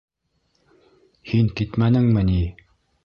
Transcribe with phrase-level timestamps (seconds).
[1.33, 2.43] Һин китмәнеңме ни?